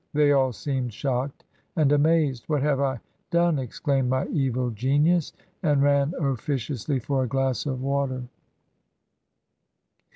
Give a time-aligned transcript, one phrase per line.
[0.13, 1.43] They all seemed shocked
[1.75, 2.45] and amazed....
[2.47, 5.31] 'What have I done?' exclaimed my evil genius,
[5.61, 8.23] and ran officiously for a glass of water.